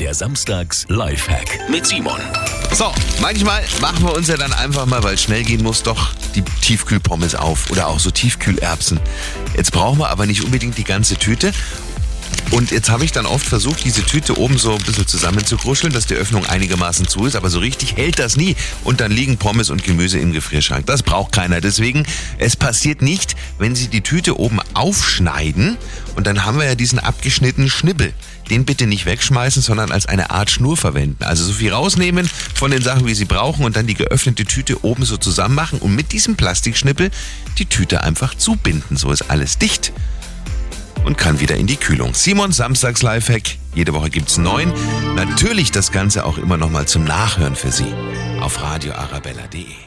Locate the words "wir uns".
4.02-4.28